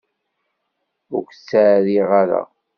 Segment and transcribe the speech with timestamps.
[1.15, 2.41] Ur k-ttɛerriɣ ara.